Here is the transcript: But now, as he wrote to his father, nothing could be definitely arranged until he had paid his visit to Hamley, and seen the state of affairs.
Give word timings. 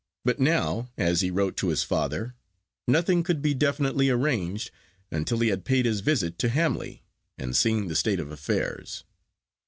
But 0.25 0.39
now, 0.39 0.89
as 0.97 1.21
he 1.21 1.29
wrote 1.29 1.55
to 1.57 1.67
his 1.67 1.83
father, 1.83 2.33
nothing 2.87 3.21
could 3.21 3.39
be 3.39 3.53
definitely 3.53 4.09
arranged 4.09 4.71
until 5.11 5.37
he 5.41 5.49
had 5.49 5.63
paid 5.63 5.85
his 5.85 5.99
visit 5.99 6.39
to 6.39 6.49
Hamley, 6.49 7.03
and 7.37 7.55
seen 7.55 7.87
the 7.87 7.95
state 7.95 8.19
of 8.19 8.31
affairs. 8.31 9.03